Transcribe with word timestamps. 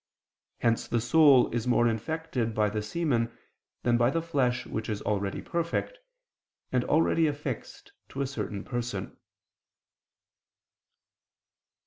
Hence 0.61 0.87
the 0.87 0.99
soul 0.99 1.51
is 1.53 1.67
more 1.67 1.87
infected 1.87 2.55
by 2.55 2.71
the 2.71 2.81
semen, 2.81 3.37
than 3.83 3.97
by 3.99 4.09
the 4.09 4.23
flesh 4.23 4.65
which 4.65 4.89
is 4.89 5.03
already 5.03 5.43
perfect, 5.43 5.99
and 6.71 6.83
already 6.83 7.27
affixed 7.27 7.91
to 8.09 8.21
a 8.21 8.25
certain 8.25 8.63
person. 8.63 9.15